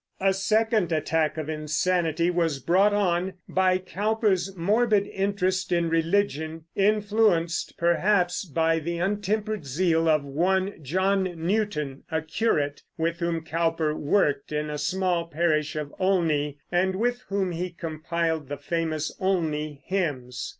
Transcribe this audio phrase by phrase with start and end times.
[0.19, 7.77] A second attack of insanity was brought on by Cowper's morbid interest in religion, influenced,
[7.77, 14.51] perhaps, by the untempered zeal of one John Newton, a curate, with whom Cowper worked
[14.51, 20.49] in the small parish of Olney, and with whom he compiled the famous Olney Hymns.